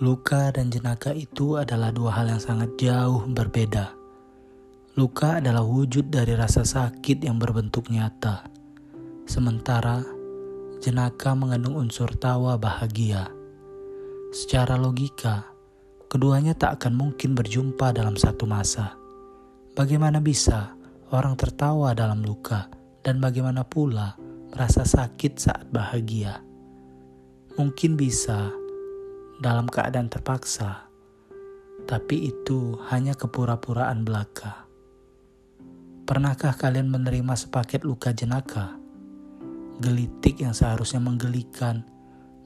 Luka 0.00 0.48
dan 0.48 0.72
jenaka 0.72 1.12
itu 1.12 1.60
adalah 1.60 1.92
dua 1.92 2.16
hal 2.16 2.32
yang 2.32 2.40
sangat 2.40 2.72
jauh 2.80 3.20
berbeda. 3.28 3.92
Luka 4.96 5.44
adalah 5.44 5.60
wujud 5.60 6.08
dari 6.08 6.32
rasa 6.32 6.64
sakit 6.64 7.20
yang 7.20 7.36
berbentuk 7.36 7.92
nyata, 7.92 8.48
sementara 9.28 10.00
jenaka 10.80 11.36
mengandung 11.36 11.76
unsur 11.76 12.08
tawa 12.16 12.56
bahagia. 12.56 13.28
Secara 14.32 14.80
logika, 14.80 15.44
keduanya 16.08 16.56
tak 16.56 16.80
akan 16.80 16.96
mungkin 16.96 17.36
berjumpa 17.36 17.92
dalam 17.92 18.16
satu 18.16 18.48
masa. 18.48 18.96
Bagaimana 19.76 20.16
bisa 20.24 20.72
orang 21.12 21.36
tertawa 21.36 21.92
dalam 21.92 22.24
luka, 22.24 22.72
dan 23.04 23.20
bagaimana 23.20 23.68
pula 23.68 24.16
merasa 24.48 24.80
sakit 24.80 25.36
saat 25.36 25.68
bahagia? 25.68 26.40
Mungkin 27.60 28.00
bisa 28.00 28.48
dalam 29.40 29.64
keadaan 29.72 30.12
terpaksa, 30.12 30.84
tapi 31.88 32.28
itu 32.28 32.76
hanya 32.92 33.16
kepura-puraan 33.16 34.04
belaka. 34.04 34.68
Pernahkah 36.04 36.52
kalian 36.60 36.92
menerima 36.92 37.32
sepaket 37.40 37.88
luka 37.88 38.12
jenaka? 38.12 38.76
Gelitik 39.80 40.44
yang 40.44 40.52
seharusnya 40.52 41.00
menggelikan 41.00 41.88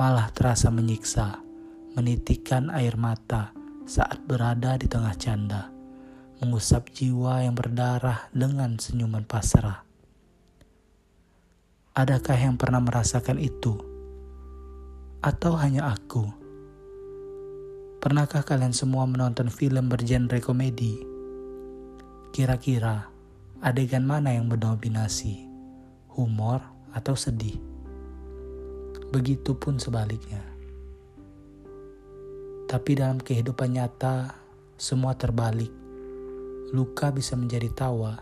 malah 0.00 0.32
terasa 0.32 0.72
menyiksa, 0.72 1.44
menitikan 1.92 2.72
air 2.72 2.96
mata 2.96 3.52
saat 3.84 4.24
berada 4.24 4.80
di 4.80 4.88
tengah 4.88 5.12
canda, 5.20 5.68
mengusap 6.40 6.88
jiwa 6.88 7.44
yang 7.44 7.52
berdarah 7.52 8.32
dengan 8.32 8.80
senyuman 8.80 9.28
pasrah. 9.28 9.84
Adakah 11.92 12.38
yang 12.38 12.56
pernah 12.56 12.80
merasakan 12.80 13.36
itu? 13.36 13.76
Atau 15.20 15.58
hanya 15.58 15.92
aku? 15.92 16.37
Pernahkah 17.98 18.46
kalian 18.46 18.70
semua 18.70 19.10
menonton 19.10 19.50
film 19.50 19.90
bergenre 19.90 20.38
komedi? 20.38 21.02
Kira-kira 22.30 23.10
adegan 23.58 24.06
mana 24.06 24.38
yang 24.38 24.46
mendominasi? 24.46 25.50
Humor 26.14 26.62
atau 26.94 27.18
sedih? 27.18 27.58
Begitupun 29.10 29.82
sebaliknya. 29.82 30.38
Tapi 32.70 32.90
dalam 32.94 33.18
kehidupan 33.18 33.74
nyata, 33.74 34.30
semua 34.78 35.18
terbalik. 35.18 35.74
Luka 36.70 37.10
bisa 37.10 37.34
menjadi 37.34 37.66
tawa, 37.74 38.14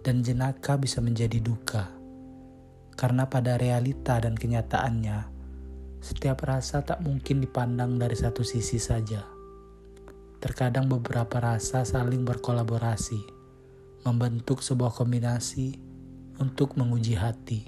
dan 0.00 0.24
jenaka 0.24 0.80
bisa 0.80 1.04
menjadi 1.04 1.36
duka. 1.36 1.92
Karena 2.96 3.28
pada 3.28 3.60
realita 3.60 4.16
dan 4.24 4.40
kenyataannya, 4.40 5.37
setiap 5.98 6.46
rasa 6.46 6.86
tak 6.86 7.02
mungkin 7.02 7.42
dipandang 7.42 7.98
dari 7.98 8.14
satu 8.14 8.46
sisi 8.46 8.78
saja. 8.78 9.26
Terkadang 10.38 10.86
beberapa 10.86 11.42
rasa 11.42 11.82
saling 11.82 12.22
berkolaborasi 12.22 13.38
membentuk 14.06 14.62
sebuah 14.62 14.94
kombinasi 14.94 15.74
untuk 16.38 16.78
menguji 16.78 17.18
hati. 17.18 17.66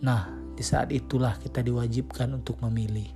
Nah, 0.00 0.30
di 0.54 0.62
saat 0.62 0.94
itulah 0.94 1.34
kita 1.36 1.60
diwajibkan 1.60 2.30
untuk 2.38 2.62
memilih. 2.62 3.10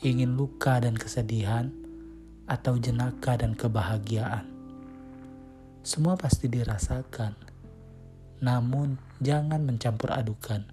Ingin 0.00 0.34
luka 0.34 0.80
dan 0.80 0.96
kesedihan 0.96 1.68
atau 2.48 2.80
jenaka 2.80 3.36
dan 3.36 3.52
kebahagiaan. 3.52 4.48
Semua 5.84 6.16
pasti 6.16 6.48
dirasakan. 6.48 7.36
Namun, 8.40 8.96
jangan 9.20 9.60
mencampur 9.62 10.16
adukan. 10.16 10.64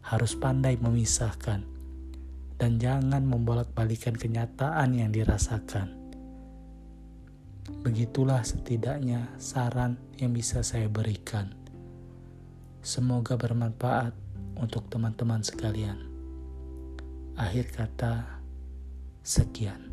Harus 0.00 0.38
pandai 0.38 0.78
memisahkan. 0.78 1.79
Dan 2.60 2.76
jangan 2.76 3.24
membolak-balikan 3.24 4.12
kenyataan 4.20 4.92
yang 4.92 5.08
dirasakan 5.08 6.00
Begitulah 7.80 8.44
setidaknya 8.44 9.30
saran 9.40 9.96
yang 10.20 10.34
bisa 10.34 10.60
saya 10.60 10.90
berikan. 10.90 11.54
Semoga 12.84 13.40
bermanfaat 13.40 14.12
untuk 14.60 14.90
teman-teman 14.92 15.40
sekalian. 15.40 15.96
Akhir 17.40 17.72
kata, 17.72 18.42
sekian. 19.24 19.89